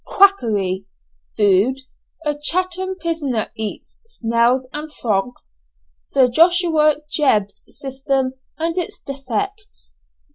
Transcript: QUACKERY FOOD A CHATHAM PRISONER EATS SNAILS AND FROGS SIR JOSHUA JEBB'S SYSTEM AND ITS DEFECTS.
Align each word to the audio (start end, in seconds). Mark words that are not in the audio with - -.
QUACKERY 0.07 0.87
FOOD 1.37 1.81
A 2.25 2.33
CHATHAM 2.35 2.95
PRISONER 3.01 3.51
EATS 3.55 4.01
SNAILS 4.07 4.67
AND 4.73 4.91
FROGS 4.91 5.57
SIR 6.01 6.27
JOSHUA 6.31 6.95
JEBB'S 7.07 7.65
SYSTEM 7.77 8.33
AND 8.57 8.79
ITS 8.79 8.97
DEFECTS. 8.97 9.93